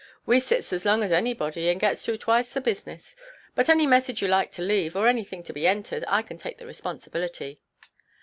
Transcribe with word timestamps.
We 0.25 0.39
sits 0.39 0.73
as 0.73 0.83
long 0.83 1.03
as 1.03 1.11
anybody, 1.11 1.69
and 1.69 1.79
gets 1.79 2.01
through 2.03 2.17
twice 2.17 2.51
the 2.55 2.59
business. 2.59 3.15
But 3.53 3.69
any 3.69 3.85
message 3.85 4.19
you 4.19 4.27
like 4.27 4.49
to 4.53 4.63
leave, 4.63 4.95
or 4.95 5.07
anything 5.07 5.43
to 5.43 5.53
be 5.53 5.67
entered, 5.67 6.03
I 6.07 6.23
can 6.23 6.39
take 6.39 6.57
the 6.57 6.65
responsibility." 6.65 7.61